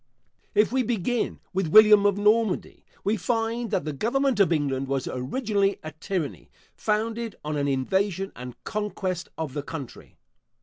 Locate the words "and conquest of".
8.35-9.53